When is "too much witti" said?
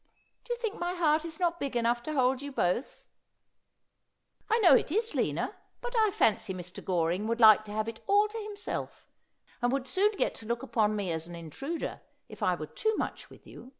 12.65-13.45